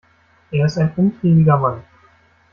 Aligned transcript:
Er 0.49 0.65
ist 0.65 0.79
ein 0.79 0.91
umtriebiger 0.95 1.57
Mann. 1.59 1.83